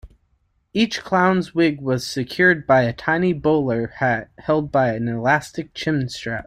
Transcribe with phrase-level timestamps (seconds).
[0.73, 6.39] Each clown's wig was secured by a tiny bowler hat held by an elastic chin-strap.